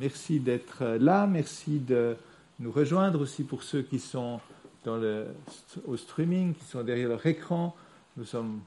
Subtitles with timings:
[0.00, 2.16] merci d'être là, merci de
[2.58, 4.40] nous rejoindre aussi pour ceux qui sont
[4.86, 7.76] au streaming, qui sont derrière leur écran.
[8.16, 8.60] Nous sommes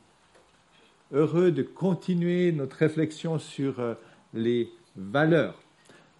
[1.12, 3.96] heureux de continuer notre réflexion sur euh,
[4.36, 5.56] les valeurs.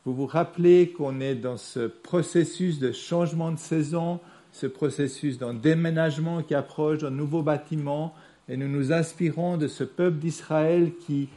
[0.04, 4.20] Vous vous rappelez qu'on est dans ce processus de changement de saison,
[4.52, 8.16] ce processus d'un déménagement qui approche d'un nouveau bâtiment,
[8.50, 11.30] et nous nous inspirons de ce peuple d'Israël qui,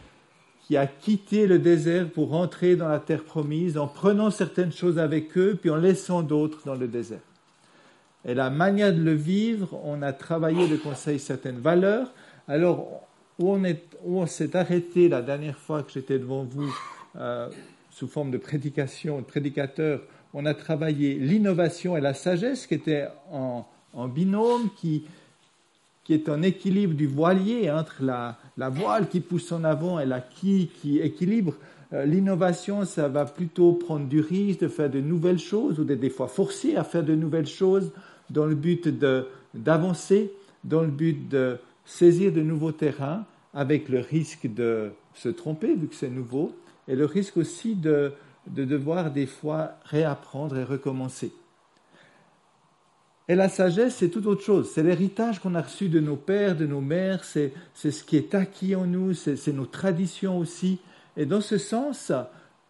[0.67, 4.99] qui a quitté le désert pour entrer dans la terre promise en prenant certaines choses
[4.99, 7.21] avec eux, puis en laissant d'autres dans le désert.
[8.25, 12.13] Et la manière de le vivre, on a travaillé de conseil certaines valeurs.
[12.49, 13.07] Alors,
[13.39, 16.75] où on, est, où on s'est arrêté la dernière fois que j'étais devant vous
[17.17, 17.49] euh,
[17.91, 20.01] sous forme de prédication, de prédicateur,
[20.35, 25.05] on a travaillé l'innovation et la sagesse qui étaient en, en binôme, qui,
[26.07, 30.07] qui est un équilibre du voilier entre la, la voile qui pousse en avant et
[30.07, 31.55] la quille qui équilibre.
[31.93, 35.99] Euh, l'innovation, ça va plutôt prendre du risque de faire de nouvelles choses ou d'être
[35.99, 37.91] des fois forcé à faire de nouvelles choses
[38.31, 38.89] dans le but
[39.53, 40.31] d'avancer,
[40.63, 45.89] dans le but de saisir de nouveaux terrains avec le risque de se tromper vu
[45.89, 46.53] que c'est nouveau
[46.87, 48.13] et le risque aussi de,
[48.47, 51.33] de devoir des fois réapprendre et recommencer.
[53.29, 54.71] Et la sagesse, c'est tout autre chose.
[54.73, 58.35] C'est l'héritage qu'on a reçu de nos pères, de nos mères, c'est ce qui est
[58.35, 60.79] acquis en nous, c'est nos traditions aussi.
[61.17, 62.13] Et dans ce sens,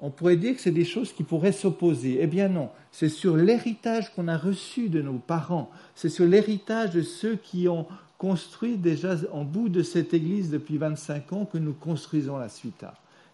[0.00, 2.18] on pourrait dire que c'est des choses qui pourraient s'opposer.
[2.20, 6.90] Eh bien non, c'est sur l'héritage qu'on a reçu de nos parents, c'est sur l'héritage
[6.90, 7.86] de ceux qui ont
[8.18, 12.84] construit déjà en bout de cette église depuis 25 ans que nous construisons la suite.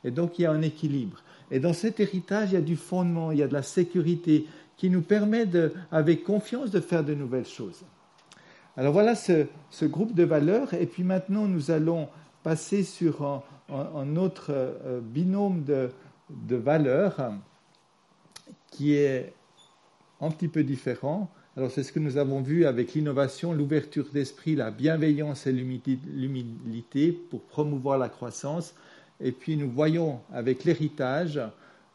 [0.02, 1.22] Et donc il y a un équilibre.
[1.52, 4.46] Et dans cet héritage, il y a du fondement, il y a de la sécurité
[4.82, 7.84] qui nous permet, de, avec confiance, de faire de nouvelles choses.
[8.76, 9.46] Alors voilà ce,
[9.84, 10.74] groupe de valeurs.
[10.74, 12.08] Et puis maintenant, nous allons
[12.42, 15.90] passer sur un, autre euh, binôme de,
[16.30, 17.30] de valeurs
[18.72, 19.32] qui est
[20.20, 21.30] un petit peu différent.
[21.56, 27.12] Alors c'est ce que nous avons vu avec l'innovation, l'ouverture d'esprit, la bienveillance et l'humilité
[27.12, 28.74] pour promouvoir la croissance.
[29.20, 31.40] Et puis nous voyons avec l'héritage,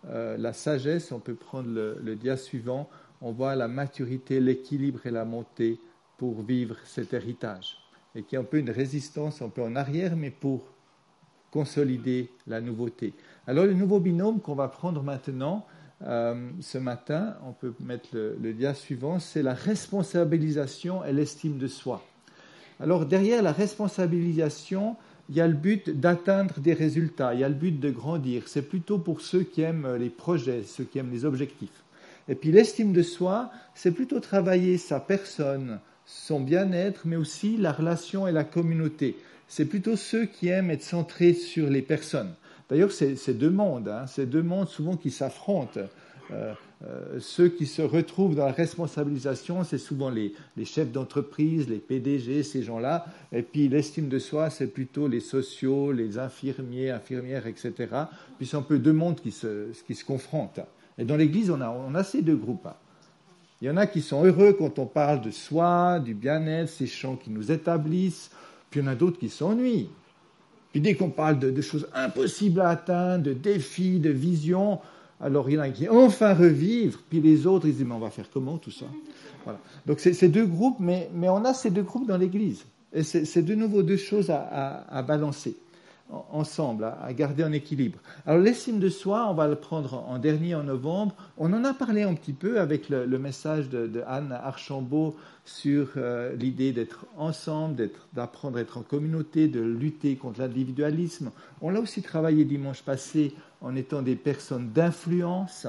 [0.09, 2.89] euh, la sagesse, on peut prendre le, dia suivant,
[3.21, 5.79] on voit la maturité, l'équilibre et la montée
[6.17, 7.77] pour vivre cet héritage.
[8.15, 10.65] Et qui est un peu une résistance un peu en arrière, mais pour
[11.51, 13.13] consolider la nouveauté.
[13.47, 15.65] Alors le nouveau binôme qu'on va prendre maintenant,
[16.03, 21.67] euh, ce matin, on peut mettre le dia suivant, c'est la responsabilisation et l'estime de
[21.67, 22.03] soi.
[22.79, 24.95] Alors derrière la responsabilisation,
[25.29, 28.43] il y a le but d'atteindre des résultats, il y a le but de grandir.
[28.47, 31.83] C'est plutôt pour ceux qui aiment les projets, ceux qui aiment les objectifs.
[32.29, 37.71] Et puis l'estime de soi, c'est plutôt travailler sa personne, son bien-être, mais aussi la
[37.71, 39.15] relation et la communauté.
[39.47, 42.33] C'est plutôt ceux qui aiment être centrés sur les personnes.
[42.69, 45.79] D'ailleurs, c'est deux mondes, hein, c'est deux mondes souvent qui s'affrontent.
[46.31, 46.53] Euh,
[46.85, 50.33] euh, ceux qui se retrouvent dans la responsabilisation, c'est souvent les,
[50.63, 53.07] chefs d'entreprise, les PDG, ces gens-là.
[53.31, 57.73] Et puis l'estime de soi, c'est plutôt les sociaux, les infirmiers, infirmières, etc.
[58.37, 59.71] Puis c'est un peu deux mondes qui se,
[60.05, 60.59] confrontent.
[60.99, 62.67] Et dans l'Église, on a, ces deux groupes.
[63.59, 66.85] Il y en a qui sont heureux quand on parle de soi, du bien-être, ces
[66.85, 68.29] chants qui nous établissent.
[68.69, 69.89] Puis il y en a d'autres qui s'ennuient.
[70.71, 74.79] Puis dès qu'on parle de, choses impossibles à atteindre, de défis, de visions,
[75.19, 77.99] alors il y en a qui enfin revivre, puis les autres, ils disent, mais on
[77.99, 78.85] va faire comment tout ça?
[79.85, 82.65] Donc c'est deux groupes, mais, on a ces deux groupes dans l'Église.
[82.93, 85.55] Et c'est de nouveau deux choses à balancer
[86.09, 87.99] ensemble, à, garder en équilibre.
[88.25, 91.15] Alors l'estime de soi, on va le prendre en dernier en novembre.
[91.37, 96.33] On en a parlé un petit peu avec le, message de, Anne Archambault sur euh,
[96.35, 101.31] l'idée d'être ensemble, d'apprendre à être en communauté, de lutter contre l'individualisme.
[101.61, 105.67] On l'a aussi travaillé dimanche passé en étant des personnes d'influence.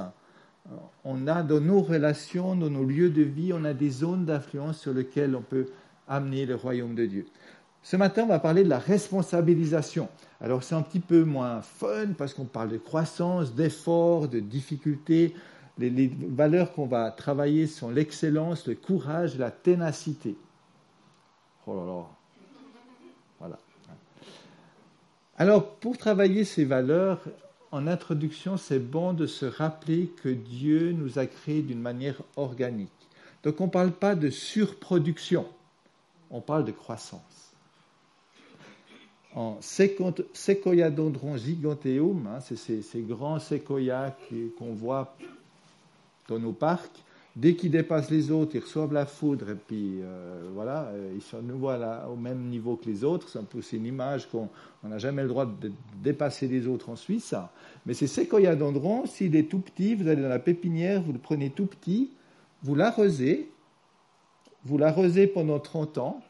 [1.04, 4.78] On a dans nos relations, dans nos lieux de vie, on a des zones d'influence
[4.78, 5.66] sur lesquelles on peut
[6.06, 7.26] amener le royaume de Dieu.
[7.82, 10.08] Ce matin, on va parler de la responsabilisation.
[10.40, 15.34] Alors c'est un petit peu moins fun parce qu'on parle de croissance, d'effort, de difficulté.
[15.78, 20.36] Les, valeurs qu'on va travailler sont l'excellence, le courage, la ténacité.
[21.66, 22.06] Oh là là.
[23.38, 23.58] Voilà.
[25.36, 27.20] Alors pour travailler ces valeurs,
[27.70, 32.90] en introduction, c'est bon de se rappeler que Dieu nous a créés d'une manière organique.
[33.44, 35.46] Donc on ne parle pas de surproduction,
[36.30, 37.47] on parle de croissance
[39.38, 44.16] en Sequoiadendron giganteum, hein, c'est ces, grands séquoias
[44.58, 45.14] qu'on voit
[46.28, 47.04] dans nos parcs.
[47.36, 51.22] Dès qu'ils dépassent les autres, ils reçoivent la foudre et puis euh, voilà, euh, ils
[51.22, 53.28] sont nouveau au même niveau que les autres.
[53.28, 54.48] C'est un peu une image qu'on
[54.82, 55.70] n'a jamais le droit de
[56.02, 57.32] dépasser les autres en Suisse.
[57.86, 61.20] Mais c'est Sequoia d'Andron, s'il est tout petit, vous allez dans la pépinière, vous le
[61.20, 62.10] prenez tout petit,
[62.64, 63.48] vous l'arrosez,
[64.64, 66.20] vous l'arrosez pendant 30 ans,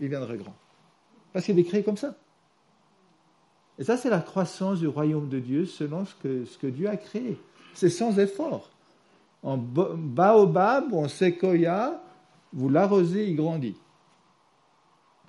[0.00, 0.54] il viendra grand.
[1.32, 2.14] Parce qu'il est créé comme ça.
[3.78, 6.14] Et ça, c'est la croissance du royaume de Dieu selon ce
[6.58, 7.38] que, Dieu a créé.
[7.74, 8.70] C'est sans effort.
[9.42, 12.02] En baobab ou en séquoia,
[12.52, 13.76] vous l'arrosez, il grandit.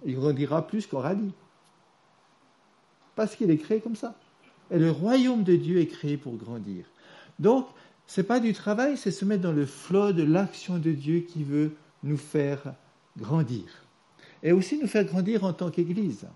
[0.06, 1.34] Il grandira plus qu'en radis.
[3.16, 4.16] Parce qu'il est créé comme ça.
[4.72, 6.86] Et le royaume de Dieu est créé pour grandir.
[7.40, 7.68] Donc,
[8.08, 11.22] ce n'est pas du travail, c'est se mettre dans le flot de l'action de Dieu
[11.22, 12.74] qui veut nous faire
[13.18, 13.83] grandir.
[14.44, 16.28] Et aussi nous faire grandir en tant qu'Église.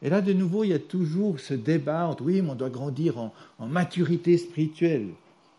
[0.00, 2.70] Et là, de nouveau, il y a toujours ce débat entre oui, mais on doit
[2.70, 3.32] grandir en,
[3.66, 5.10] maturité spirituelle,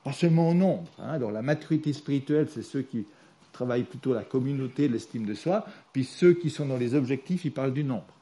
[0.04, 0.92] pas seulement en nombre.
[1.00, 1.12] Hein.
[1.12, 3.06] Alors, la maturité spirituelle, c'est ceux qui
[3.54, 7.54] travaillent plutôt la communauté, l'estime de soi, puis ceux qui sont dans les objectifs, ils
[7.54, 8.14] parlent du nombre.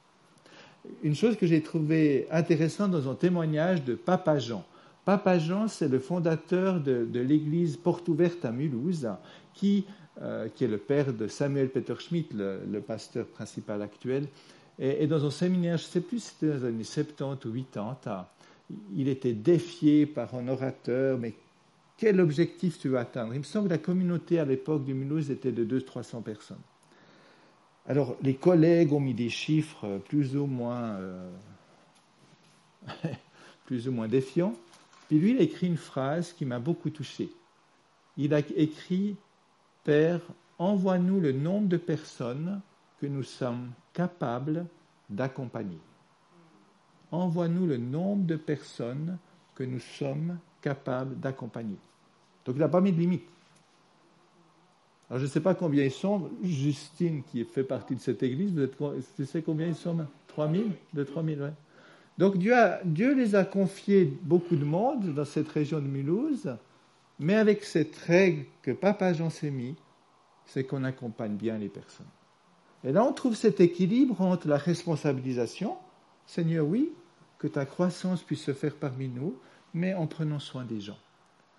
[1.03, 4.63] Une chose que j'ai trouvée intéressante dans un témoignage de Papa Jean.
[5.05, 9.09] Papa Jean, c'est le fondateur de, l'église Porte Ouverte à Mulhouse,
[9.53, 9.85] qui,
[10.21, 14.27] euh, qui, est le père de Samuel Peter Schmidt, le pasteur principal actuel,
[14.83, 17.63] et, dans un séminaire, je ne sais plus si c'était dans les années 70 ou
[17.71, 18.27] 80,
[18.95, 21.33] il était défié par un orateur, mais
[21.97, 23.35] quel objectif tu veux atteindre?
[23.35, 26.57] Il me semble que la communauté à l'époque du Mulhouse était de 200-300 personnes.
[27.88, 31.31] Alors les collègues ont mis des chiffres plus ou moins, euh,
[33.65, 34.56] plus ou moins défiants.
[35.07, 37.29] Puis lui, il a écrit une phrase qui m'a beaucoup touché.
[38.17, 39.15] Il a écrit
[39.83, 40.21] Père,
[40.57, 42.61] envoie-nous le nombre de personnes
[42.99, 44.65] que nous sommes capables
[45.09, 45.79] d'accompagner.
[47.11, 49.17] Envoie-nous le nombre de personnes
[49.55, 51.77] que nous sommes capables d'accompagner.
[52.45, 53.25] Donc il n'a pas mis de limite.
[55.09, 56.29] Alors je ne sais pas combien ils sont.
[56.41, 58.77] Justine, qui fait partie de cette église, vous êtes,
[59.15, 59.97] tu sais combien ils sont?
[60.27, 61.49] 3000 De 3000, oui.
[62.17, 62.53] Donc Dieu,
[62.85, 66.55] Dieu les a confiés beaucoup de monde dans cette région de Mulhouse,
[67.19, 69.75] mais avec cette règle que Papa Jean s'est mis,
[70.45, 72.07] c'est qu'on accompagne bien les personnes.
[72.83, 75.77] Et là, on trouve cet équilibre entre la responsabilisation,
[76.25, 76.91] Seigneur, oui,
[77.37, 79.35] que ta croissance puisse se faire parmi nous,
[79.73, 80.97] mais en prenant soin des gens.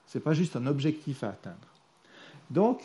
[0.07, 1.69] Ce n'est pas juste un objectif à atteindre.
[2.51, 2.81] Donc,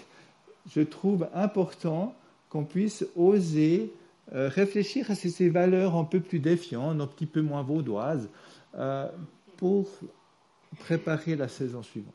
[0.71, 2.15] je trouve important
[2.49, 3.91] qu'on puisse oser
[4.33, 8.29] euh, réfléchir à ces, valeurs un peu plus défiantes, un petit peu moins vaudoises,
[8.75, 9.09] euh,
[9.57, 9.89] pour
[10.79, 12.13] préparer la saison suivante.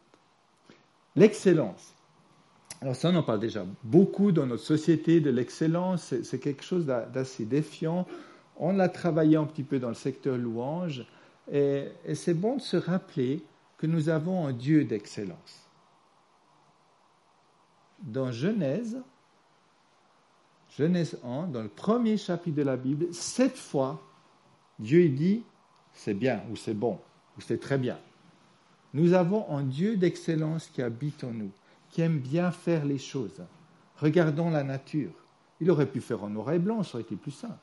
[1.14, 1.94] L'excellence.
[2.80, 6.14] Alors ça, on en parle déjà beaucoup dans notre société de l'excellence.
[6.22, 8.06] C'est quelque chose d'assez défiant.
[8.56, 11.06] On l'a travaillé un petit peu dans le secteur louange.
[11.50, 13.44] Et, c'est bon de se rappeler
[13.78, 15.68] que nous avons un Dieu d'excellence.
[18.00, 19.00] Dans Genèse,
[20.76, 24.02] Genèse 1, dans le premier chapitre de la Bible, sept fois,
[24.78, 25.44] Dieu dit
[25.92, 26.98] c'est bien ou c'est bon
[27.36, 27.98] ou c'est très bien.
[28.94, 31.52] Nous avons un Dieu d'excellence qui habite en nous
[31.92, 33.44] qui aime bien faire les choses.
[33.98, 35.12] Regardons la nature.
[35.60, 37.54] Il aurait pu faire en noir et blanc, ça aurait été plus simple.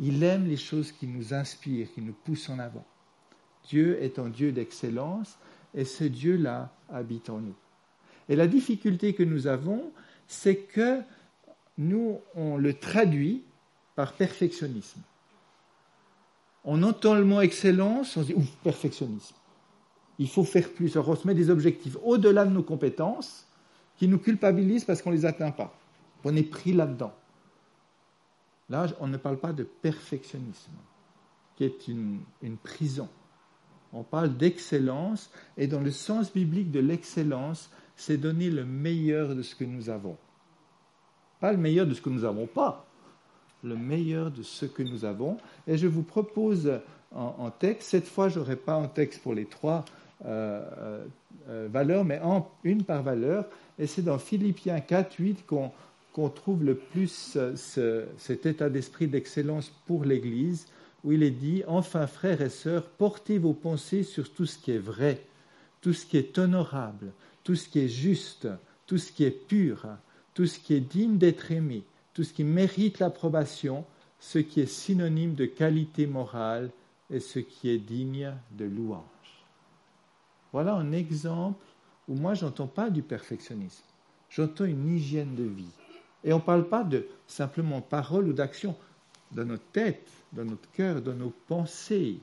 [0.00, 2.84] Il aime les choses qui nous inspirent, qui nous poussent en avant.
[3.68, 5.38] Dieu est un Dieu d'excellence
[5.74, 7.54] et ce Dieu-là habite en nous.
[8.28, 9.92] Et la difficulté que nous avons,
[10.26, 11.00] c'est que
[11.76, 13.44] nous, on le traduit
[13.94, 15.02] par perfectionnisme.
[16.64, 19.36] On entend le mot excellence, on se dit, ouf, perfectionnisme.
[20.18, 20.96] Il faut faire plus.
[20.96, 23.46] on se met des objectifs au-delà de nos compétences
[23.96, 25.74] qui nous culpabilisent parce qu'on ne les atteint pas.
[26.24, 27.12] On est pris là-dedans.
[28.70, 30.72] Là, on ne parle pas de perfectionnisme,
[31.56, 32.20] qui est une,
[32.62, 33.08] prison.
[33.92, 39.42] On parle d'excellence, et dans le sens biblique de l'excellence, c'est donner le meilleur de
[39.42, 40.16] ce que nous avons.
[41.40, 42.86] Pas le meilleur de ce que nous n'avons pas,
[43.62, 45.36] le meilleur de ce que nous avons.
[45.66, 46.80] Et je vous propose
[47.12, 49.84] en, en texte, cette fois, je n'aurai pas un texte pour les trois
[50.24, 51.04] euh, euh,
[51.50, 53.44] euh, valeur, mais en, une par valeur.
[53.78, 60.04] Et c'est dans Philippiens 4, 8 qu'on trouve le plus cet état d'esprit d'excellence pour
[60.04, 60.66] l'Église,
[61.02, 64.70] où il est dit, enfin frères et sœurs, portez vos pensées sur tout ce qui
[64.70, 65.20] est vrai,
[65.82, 67.12] tout ce qui est honorable,
[67.42, 68.48] tout ce qui est juste,
[68.86, 69.86] tout ce qui est pur,
[70.32, 71.82] tout ce qui est digne d'être aimé,
[72.14, 73.84] tout ce qui mérite l'approbation,
[74.18, 76.70] ce qui est synonyme de qualité morale
[77.10, 79.13] et ce qui est digne de louange.
[80.54, 81.58] Voilà un exemple
[82.06, 83.82] où moi, je n'entends pas du perfectionnisme.
[84.30, 85.72] J'entends une hygiène de vie.
[86.22, 88.76] Et on ne parle pas de simplement parole ou d'action
[89.32, 92.20] dans notre tête, dans notre cœur, dans nos pensées.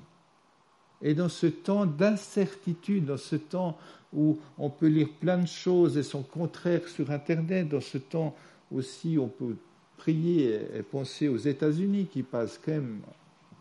[1.01, 3.77] Et dans ce temps d'incertitude, dans ce temps
[4.13, 8.33] où on peut lire plein de choses et son contraire sur Internet, dans ce temps
[8.71, 9.57] aussi où on peut
[9.97, 13.01] prier et penser aux États-Unis qui passent quand même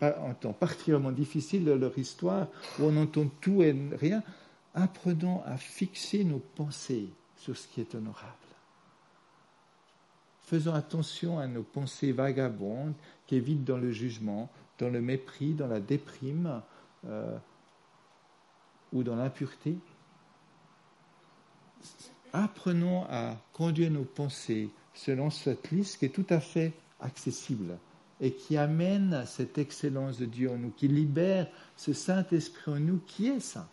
[0.00, 2.46] un temps particulièrement difficile de leur histoire,
[2.78, 4.22] où on entend tout et rien,
[4.74, 8.36] apprenons à fixer nos pensées sur ce qui est honorable.
[10.42, 12.94] Faisons attention à nos pensées vagabondes
[13.26, 16.60] qui évitent dans le jugement, dans le mépris, dans la déprime
[17.06, 17.38] euh,
[18.92, 19.78] ou dans l'impureté.
[22.32, 27.78] Apprenons à conduire nos pensées selon cette liste qui est tout à fait accessible
[28.20, 31.46] et qui amène cette excellence de Dieu en nous, qui libère
[31.76, 33.68] ce Saint-Esprit en nous qui est ça.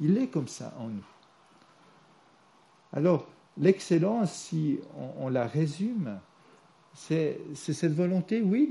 [0.00, 1.06] Il est comme ça en nous.
[2.92, 3.26] Alors,
[3.58, 4.78] l'excellence, si
[5.18, 6.18] on, la résume,
[6.92, 8.70] c'est cette volonté, oui,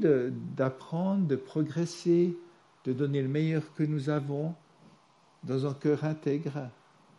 [0.55, 2.37] d'apprendre, de, progresser,
[2.85, 4.53] de donner le meilleur que nous avons
[5.43, 6.69] dans un cœur intègre,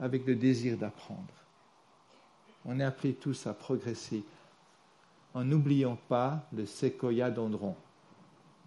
[0.00, 1.22] avec le désir d'apprendre.
[2.64, 4.24] On est appelés tous à progresser
[5.34, 7.76] en n'oubliant pas le séquoia d'Andron.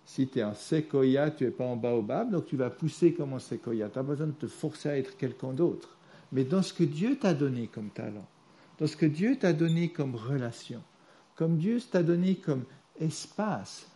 [0.08, 3.34] Si tu es un séquoia, tu n'es pas un baobab, donc tu vas pousser comme
[3.34, 3.90] un séquoia.
[3.90, 5.98] Tu as besoin de te forcer à être quelqu'un d'autre.
[6.32, 8.26] Mais dans ce que Dieu t'a donné comme talent,
[8.80, 10.82] dans ce que Dieu t'a donné comme relation,
[11.36, 12.64] comme Dieu t'a donné comme
[12.98, 13.92] espace,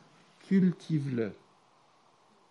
[0.48, 1.32] cultive-le.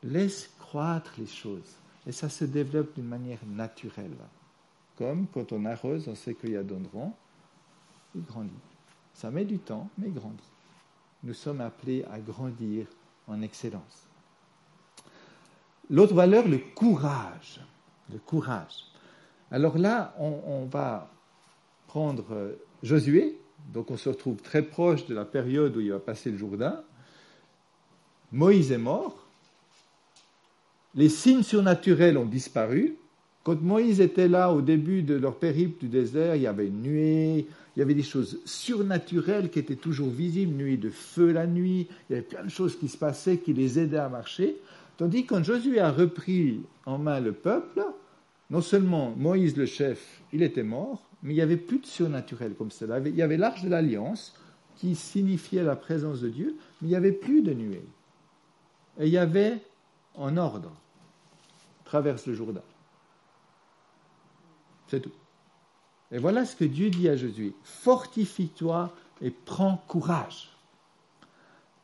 [0.02, 1.76] Laisse croître les choses.
[2.06, 4.16] Et ça se développe d'une manière naturelle.
[4.96, 7.12] Comme quand on arrose un séquoia d'Andron,
[8.14, 8.50] il grandit.
[9.12, 10.50] Ça met du temps, mais il grandit.
[11.24, 12.86] Nous sommes appelés à grandir
[13.30, 14.08] en excellence.
[15.88, 17.60] L'autre valeur, le courage.
[18.12, 18.86] Le courage.
[19.50, 21.10] Alors là, on, va
[21.88, 23.38] prendre euh, Josué,
[23.72, 26.82] donc on se retrouve très proche de la période où il va passer le Jourdain.
[28.30, 29.26] Moïse est mort.
[30.94, 32.96] Les signes surnaturels ont disparu.
[33.42, 36.82] Quand Moïse était là au début de leur périple du désert, il y avait une
[36.82, 41.46] nuée, il y avait des choses surnaturelles qui étaient toujours visibles, nuée de feu la
[41.46, 44.56] nuit, il y avait plein de choses qui se passaient qui les aidaient à marcher.
[44.98, 47.82] Tandis que quand Josué a repris en main le peuple,
[48.50, 52.52] non seulement Moïse le chef, il était mort, mais il n'y avait plus de surnaturel
[52.54, 52.98] comme cela.
[52.98, 54.34] Il y avait l'arche de l'alliance
[54.76, 57.84] qui signifiait la présence de Dieu, mais il n'y avait plus de nuée.
[58.98, 59.58] Et il y avait
[60.14, 60.72] en ordre,
[61.84, 62.62] traverse le Jourdain.
[64.90, 65.12] C'est tout.
[66.10, 67.52] Et voilà ce que Dieu dit à Jésus.
[67.62, 68.92] Fortifie-toi
[69.22, 70.50] et prends courage.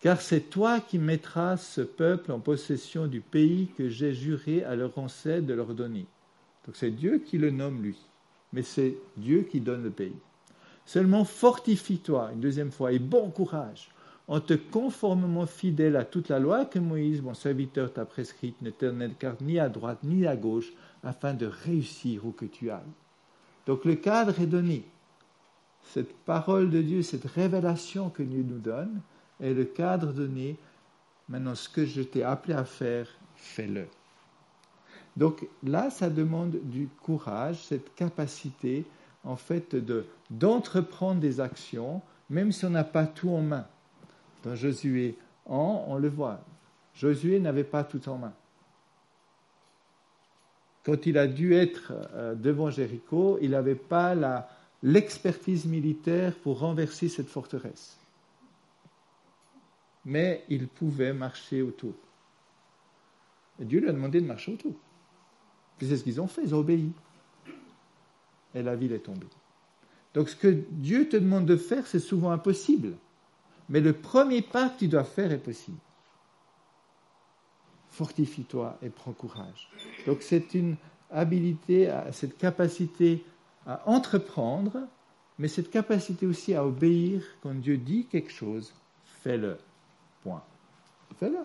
[0.00, 4.74] Car c'est toi qui mettras ce peuple en possession du pays que j'ai juré à
[4.74, 6.06] leur ancêtre de leur donner.
[6.66, 7.96] Donc c'est Dieu qui le nomme lui.
[8.52, 10.16] Mais c'est Dieu qui donne le pays.
[10.84, 13.90] Seulement fortifie-toi, une deuxième fois, et bon courage,
[14.28, 18.70] en te conformément fidèle à toute la loi que Moïse, mon serviteur, t'a prescrite, ne
[18.70, 20.72] te car ni à droite ni à gauche,
[21.06, 22.82] afin de réussir où que tu ailles.
[23.66, 24.84] Donc le cadre est donné.
[25.92, 29.00] Cette parole de Dieu, cette révélation que Dieu nous donne,
[29.40, 30.56] est le cadre donné.
[31.28, 33.86] Maintenant, ce que je t'ai appelé à faire, fais-le.
[35.16, 38.84] Donc là, ça demande du courage, cette capacité,
[39.24, 43.66] en fait, de, d'entreprendre des actions, même si on n'a pas tout en main.
[44.42, 45.16] Dans Josué
[45.48, 46.40] 1, on le voit.
[46.94, 48.32] Josué n'avait pas tout en main
[50.86, 54.14] quand il a dû être euh, devant Jéricho, il n'avait pas
[54.84, 57.98] l'expertise militaire pour renverser cette forteresse.
[60.04, 61.94] Mais il pouvait marcher autour.
[63.58, 64.76] Et Dieu lui a demandé de marcher autour.
[65.80, 66.92] c'est ce qu'ils ont fait, ils ont obéi.
[68.54, 69.26] Et la ville est tombée.
[70.14, 72.92] Donc ce que Dieu te demande de faire, c'est souvent impossible.
[73.68, 75.78] Mais le premier pas que tu dois faire est possible
[77.96, 79.68] fortifie-toi et prends courage.
[80.06, 80.76] Donc c'est une
[81.10, 83.24] habilité, cette capacité
[83.66, 84.86] à entreprendre,
[85.38, 88.74] mais cette capacité aussi à obéir quand Dieu dit quelque chose,
[89.22, 89.56] fais-le.
[90.22, 90.42] Point.
[91.18, 91.38] Fais-le.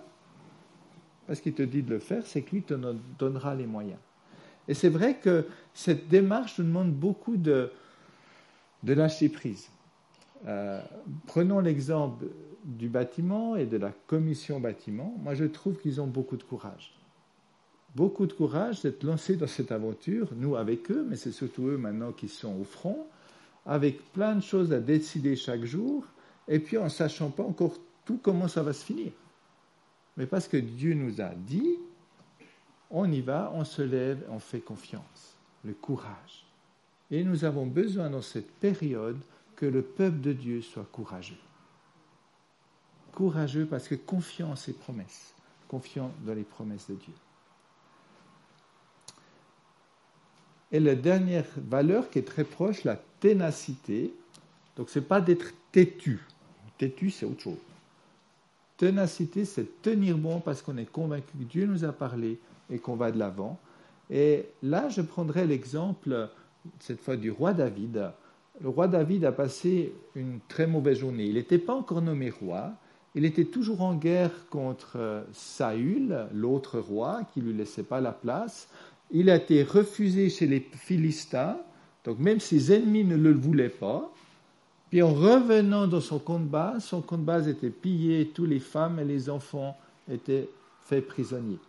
[1.27, 2.73] Parce qu'il te dit de le faire, c'est que lui te
[3.17, 3.99] donnera les moyens.
[4.67, 7.71] Et c'est vrai que cette démarche nous demande beaucoup de,
[8.83, 9.69] de lâcher prise.
[10.47, 10.81] Euh,
[11.27, 12.25] prenons l'exemple
[12.63, 15.15] du bâtiment et de la commission bâtiment.
[15.23, 16.93] Moi, je trouve qu'ils ont beaucoup de courage.
[17.95, 21.77] Beaucoup de courage d'être lancés dans cette aventure, nous avec eux, mais c'est surtout eux
[21.77, 23.05] maintenant qui sont au front,
[23.65, 26.05] avec plein de choses à décider chaque jour,
[26.47, 27.75] et puis en sachant pas encore
[28.05, 29.11] tout comment ça va se finir.
[30.17, 31.77] Mais parce que Dieu nous a dit,
[32.89, 35.35] on y va, on se lève, on fait confiance.
[35.63, 36.45] Le courage.
[37.09, 39.19] Et nous avons besoin dans cette période
[39.55, 41.37] que le peuple de Dieu soit courageux.
[43.13, 45.33] Courageux parce que confiant en ses promesses,
[45.67, 47.13] confiant dans les promesses de Dieu.
[50.71, 54.13] Et la dernière valeur qui est très proche, la ténacité.
[54.77, 56.21] Donc ce n'est pas d'être têtu.
[56.77, 57.57] Têtu, c'est autre chose.
[58.77, 62.39] Ténacité, c'est tenir bon parce qu'on est convaincu que Dieu nous a parlé
[62.69, 63.59] et qu'on va de l'avant.
[64.09, 66.29] Et là, je prendrai l'exemple,
[66.79, 68.11] cette fois, du roi David.
[68.61, 71.25] Le roi David a passé une très mauvaise journée.
[71.25, 72.73] Il n'était pas encore nommé roi.
[73.15, 77.99] Il était toujours en guerre contre euh, Saül, l'autre roi, qui ne lui laissait pas
[77.99, 78.69] la place.
[79.11, 81.57] Il a été refusé chez les Philistins,
[82.05, 84.11] donc même ses ennemis ne le voulaient pas.
[84.89, 88.45] Puis en revenant dans son camp de base, son camp de base était pillé, tous
[88.45, 89.77] les femmes et les enfants
[90.09, 90.49] étaient
[90.81, 91.59] faits prisonniers.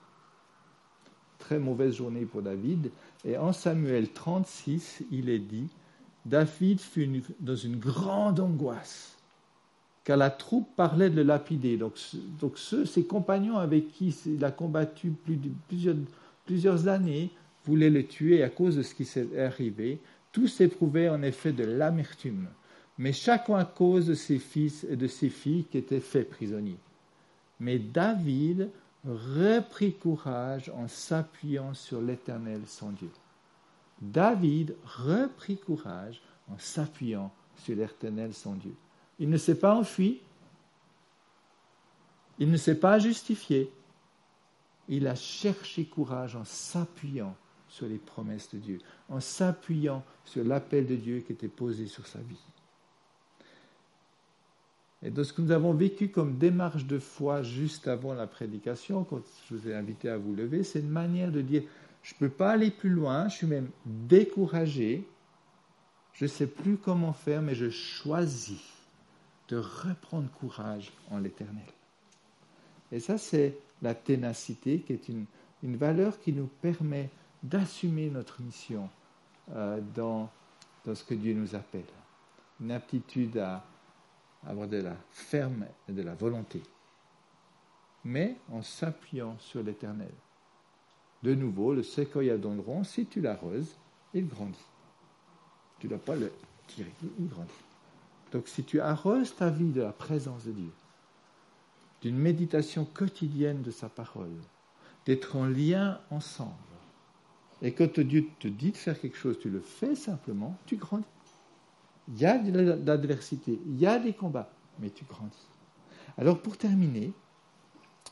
[1.39, 2.91] Très mauvaise journée pour David.
[3.25, 5.69] Et en Samuel 36, il est dit,
[6.25, 9.17] David fut dans une grande angoisse,
[10.05, 11.77] car la troupe parlait de le lapider.
[11.77, 11.95] Donc,
[12.57, 15.13] ceux, ses compagnons avec qui il a combattu
[15.69, 15.97] plusieurs,
[16.45, 17.31] plusieurs années
[17.65, 20.01] voulaient le tuer à cause de ce qui s'est arrivé.
[20.33, 22.49] Tous éprouvaient en effet de l'amertume
[22.99, 26.79] mais chacun à cause de ses fils et de ses filles qui étaient faits prisonniers.
[27.61, 28.71] Mais David
[29.05, 33.11] reprit courage en s'appuyant sur l'Éternel son Dieu.
[34.01, 38.75] David reprit courage en s'appuyant sur l'Éternel son Dieu.
[39.19, 40.21] Il ne s'est pas enfui,
[42.39, 43.71] il ne s'est pas justifié,
[44.89, 47.37] il a cherché courage en s'appuyant
[47.69, 48.79] sur les promesses de Dieu,
[49.09, 52.41] en s'appuyant sur l'appel de Dieu qui était posé sur sa vie.
[55.03, 59.05] Et de ce que nous avons vécu comme démarche de foi juste avant la prédication,
[59.05, 61.63] quand je vous ai invité à vous lever, c'est une manière de dire,
[62.03, 65.07] je ne peux pas aller plus loin, je suis même découragé,
[66.13, 68.82] je ne sais plus comment faire, mais je choisis
[69.49, 71.67] de reprendre courage en l'éternel.
[72.91, 75.25] Et ça, c'est la ténacité, qui est une,
[75.63, 77.11] une valeur qui nous permet
[77.43, 78.89] d'assumer notre mission
[79.51, 80.31] euh, dans,
[80.85, 81.85] dans ce que Dieu nous appelle.
[82.61, 83.65] Une aptitude à
[84.47, 86.63] avoir de la ferme et de la volonté,
[88.05, 90.13] mais en s'appuyant sur l'Éternel.
[91.23, 93.77] De nouveau, le séquoia d'Ondron, si tu l'arroses,
[94.13, 94.59] il grandit.
[95.79, 96.33] Tu ne dois pas le
[96.67, 97.53] tirer, il grandit.
[98.33, 100.73] Donc si tu arroses ta vie de la présence de Dieu,
[102.01, 104.35] d'une méditation quotidienne de sa parole,
[105.07, 106.53] d'être en lien ensemble,
[107.61, 111.05] et quand Dieu te dit de faire quelque chose, tu le fais simplement, tu grandis.
[112.09, 115.47] Il y a de l'adversité, il y a des combats, mais tu grandis.
[116.19, 117.13] Alors pour terminer,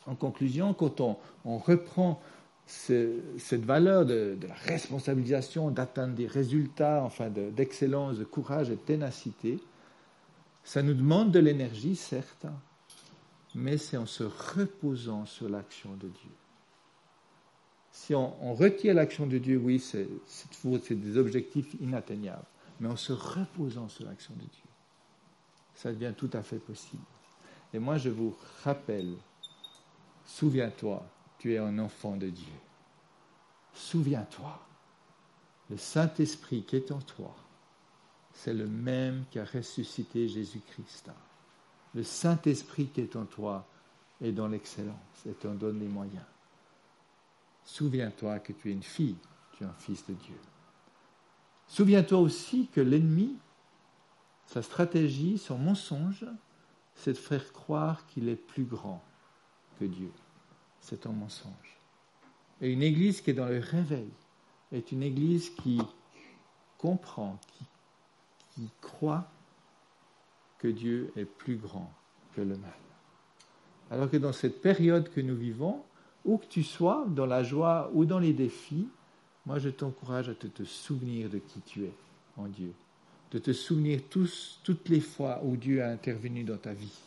[0.06, 2.20] en conclusion, quand on, reprend
[2.66, 9.58] cette valeur de, la responsabilisation, d'atteindre des résultats, enfin d'excellence, de, courage et de ténacité,
[10.64, 12.46] ça nous demande de l'énergie, certes,
[13.54, 16.30] mais c'est en se reposant sur l'action de Dieu.
[17.90, 20.08] Si on, on retire l'action de Dieu, oui, c'est
[20.94, 22.46] des objectifs inatteignables
[22.80, 24.64] mais en se reposant sur l'action de Dieu.
[25.74, 27.04] Ça devient tout à fait possible.
[27.72, 29.14] Et moi, je vous rappelle,
[30.24, 31.06] souviens-toi,
[31.38, 32.52] tu es un enfant de Dieu.
[33.74, 34.58] Souviens-toi,
[35.68, 37.34] le Saint-Esprit qui est en toi,
[38.42, 41.10] c'est le même qui a ressuscité Jésus-Christ.
[41.94, 43.66] Le Saint-Esprit qui est en toi
[44.22, 46.24] est dans l'excellence et t'en donne les moyens.
[47.66, 49.18] Souviens-toi que tu es une fille,
[49.52, 50.38] tu es un fils de Dieu.
[51.68, 53.36] Souviens-toi aussi que l'ennemi,
[54.46, 56.24] sa stratégie, son mensonge,
[56.94, 59.04] c'est de faire croire qu'il est plus grand
[59.78, 60.12] que Dieu.
[60.80, 61.78] C'est un mensonge.
[62.62, 64.08] Et une église qui est dans le réveil
[64.72, 65.78] est une église qui
[66.78, 67.64] comprend, qui,
[68.60, 69.26] qui croit
[70.58, 71.90] que Dieu est plus grand
[72.34, 72.70] que le mal.
[73.90, 75.82] Alors que dans cette période que nous vivons,
[76.26, 78.86] où que tu sois, dans la joie ou dans les défis,
[79.46, 81.94] moi, je t'encourage à te, souvenir de qui tu es
[82.36, 82.72] en Dieu,
[83.30, 87.00] de te souvenir tous, toutes les fois où Dieu a intervenu dans ta vie,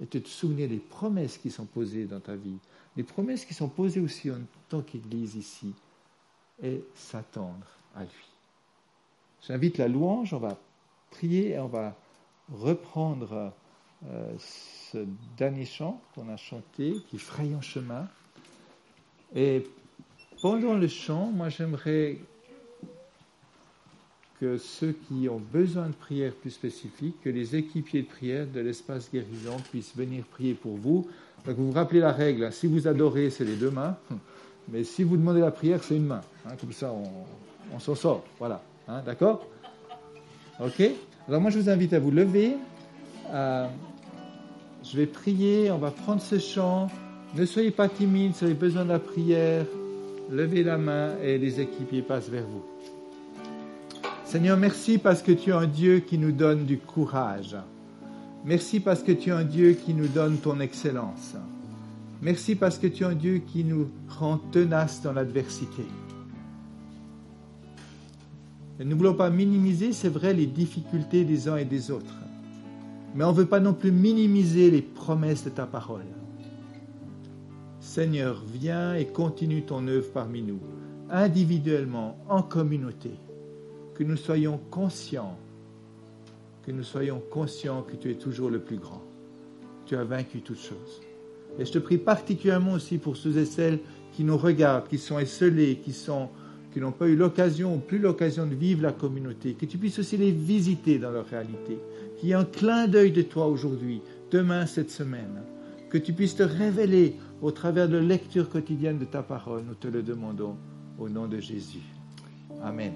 [0.00, 2.58] et de te souvenir des promesses qui sont posées dans ta vie,
[2.96, 4.38] les promesses qui sont posées aussi en
[4.68, 5.74] tant qu'Église ici,
[6.62, 7.66] et s'attendre
[7.96, 8.30] à lui.
[9.46, 10.56] J'invite la louange, on va
[11.10, 11.96] prier et on va
[12.52, 13.52] reprendre
[14.08, 14.98] euh, ce
[15.36, 18.08] dernier chant qu'on a chanté, qui fraye en chemin.
[19.34, 19.66] Et
[20.40, 22.18] pendant le chant, moi j'aimerais
[24.40, 28.60] que ceux qui ont besoin de prières plus spécifiques, que les équipiers de prière de
[28.60, 31.06] l'espace guérison puissent venir prier pour vous.
[31.44, 32.50] Donc vous vous rappelez la règle, hein.
[32.50, 33.98] si vous adorez, c'est les deux mains,
[34.68, 36.22] mais si vous demandez la prière, c'est une main.
[36.46, 36.56] Hein.
[36.58, 38.24] comme ça, on, s'en sort.
[38.38, 38.62] Voilà.
[38.90, 39.02] Hein.
[39.06, 39.46] D'accord?
[40.62, 40.82] Ok
[41.28, 42.56] Alors moi, je vous invite à vous lever.
[43.30, 43.66] Euh,
[44.84, 46.88] je vais prier, on va prendre ce chant.
[47.36, 49.64] Ne soyez pas timide si vous avez besoin de la prière
[50.30, 52.64] levez la main et les équipiers passent vers vous.
[54.24, 57.56] Seigneur, merci parce que tu es un Dieu qui nous donne du courage.
[58.44, 61.34] Merci parce que tu es un Dieu qui nous donne ton excellence.
[62.22, 65.84] Merci parce que tu es un Dieu qui nous rend tenaces dans l'adversité.
[68.80, 72.14] Nous ne voulons pas minimiser, c'est vrai, les difficultés des uns et des autres.
[73.14, 76.06] Mais on ne veut pas non plus minimiser les promesses de ta parole.
[77.78, 80.60] Seigneur, viens et continue ton œuvre parmi nous,
[81.10, 83.10] individuellement, en communauté.
[83.94, 85.36] Que nous soyons conscients,
[86.62, 89.02] que nous soyons conscients que tu es toujours le plus grand.
[89.84, 91.02] Tu as vaincu toutes choses.
[91.58, 93.80] Et je te prie particulièrement aussi pour ceux et celles
[94.12, 96.30] qui nous regardent, qui sont esselés, qui sont
[96.72, 99.98] qui n'ont pas eu l'occasion ou plus l'occasion de vivre la communauté, que tu puisses
[99.98, 101.78] aussi les visiter dans leur réalité,
[102.18, 105.42] qu'il y ait un clin d'œil de toi aujourd'hui, demain, cette semaine,
[105.90, 109.62] que tu puisses te révéler au travers de la lecture quotidienne de ta parole.
[109.66, 110.56] Nous te le demandons
[110.98, 111.82] au nom de Jésus.
[112.62, 112.92] Amen.